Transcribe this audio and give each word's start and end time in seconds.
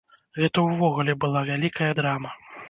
Гэта 0.37 0.63
ўвогуле 0.67 1.15
была 1.27 1.45
вялікая 1.51 1.91
драма. 2.01 2.35